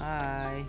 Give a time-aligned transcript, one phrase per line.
[0.00, 0.66] Bye.